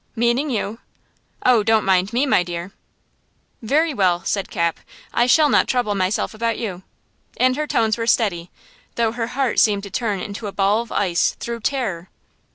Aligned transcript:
"Meaning 0.15 0.49
you." 0.49 0.79
"Oh, 1.45 1.61
don't 1.61 1.85
mind 1.85 2.11
me, 2.11 2.25
my 2.25 2.41
dear." 2.41 2.71
"Very 3.61 3.93
well," 3.93 4.25
said 4.25 4.49
Cap, 4.49 4.79
"I 5.13 5.27
shall 5.27 5.47
not 5.47 5.67
trouble 5.67 5.93
myself 5.93 6.33
about 6.33 6.57
you," 6.57 6.81
and 7.37 7.55
her 7.55 7.67
tones 7.67 7.99
were 7.99 8.07
steady, 8.07 8.49
though 8.95 9.11
her 9.11 9.27
heart 9.27 9.59
seemed 9.59 9.93
turned 9.93 10.23
into 10.23 10.47
a 10.47 10.51
ball 10.51 10.81
of 10.81 10.91
ice, 10.91 11.35
through 11.39 11.59
terror. 11.59 12.09